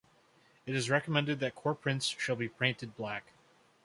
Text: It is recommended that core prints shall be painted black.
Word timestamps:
It 0.65 0.73
is 0.73 0.89
recommended 0.89 1.39
that 1.41 1.53
core 1.53 1.75
prints 1.75 2.07
shall 2.07 2.35
be 2.35 2.49
painted 2.49 2.95
black. 2.97 3.33